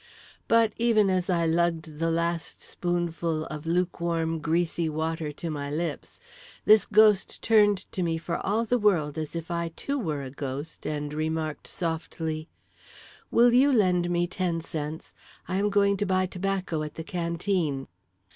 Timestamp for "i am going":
15.47-15.97